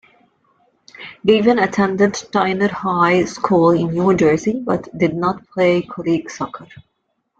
Gaven 1.27 1.63
attended 1.63 2.13
Steinert 2.13 2.71
High 2.71 3.25
School 3.25 3.69
in 3.69 3.91
New 3.93 4.15
Jersey 4.17 4.59
but 4.59 4.87
did 4.97 5.15
not 5.15 5.47
play 5.49 5.83
college 5.83 6.23
soccer. 6.29 6.65